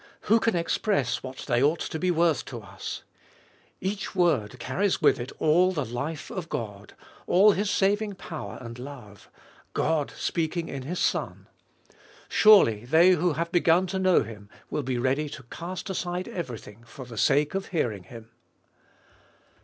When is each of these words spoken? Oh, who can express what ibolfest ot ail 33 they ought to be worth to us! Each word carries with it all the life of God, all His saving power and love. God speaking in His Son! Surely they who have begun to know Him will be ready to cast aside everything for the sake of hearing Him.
Oh, 0.01 0.09
who 0.21 0.39
can 0.39 0.55
express 0.55 1.21
what 1.21 1.37
ibolfest 1.47 1.51
ot 1.53 1.57
ail 1.57 1.69
33 1.69 1.69
they 1.69 1.71
ought 1.73 1.79
to 1.91 1.99
be 1.99 2.09
worth 2.11 2.45
to 2.45 2.61
us! 2.63 3.03
Each 3.79 4.15
word 4.15 4.57
carries 4.57 4.99
with 4.99 5.19
it 5.19 5.31
all 5.37 5.71
the 5.73 5.85
life 5.85 6.31
of 6.31 6.49
God, 6.49 6.95
all 7.27 7.51
His 7.51 7.69
saving 7.69 8.15
power 8.15 8.57
and 8.61 8.79
love. 8.79 9.29
God 9.75 10.11
speaking 10.17 10.69
in 10.69 10.81
His 10.81 10.97
Son! 10.99 11.45
Surely 12.27 12.83
they 12.85 13.11
who 13.11 13.33
have 13.33 13.51
begun 13.51 13.85
to 13.85 13.99
know 13.99 14.23
Him 14.23 14.49
will 14.71 14.81
be 14.81 14.97
ready 14.97 15.29
to 15.29 15.43
cast 15.51 15.87
aside 15.87 16.27
everything 16.27 16.83
for 16.83 17.05
the 17.05 17.15
sake 17.15 17.53
of 17.53 17.67
hearing 17.67 18.05
Him. 18.05 18.31